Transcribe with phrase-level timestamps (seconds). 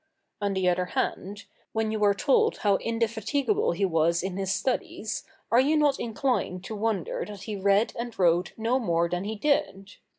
[0.41, 5.25] On the other hand, when you are told how indefatigable he was in his studies,
[5.51, 9.35] are you not inclined to wonder that he read and wrote no more than he
[9.35, 9.97] did?